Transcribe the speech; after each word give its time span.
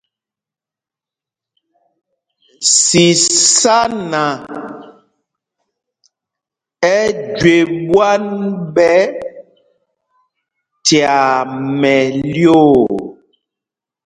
Sisána 2.81 4.23
ɛ 6.97 6.97
jüe 7.37 7.57
ɓwán 7.85 8.23
ɓɛ̄ 8.75 9.01
tyaa 10.85 11.27
mɛlyoo. 11.79 12.73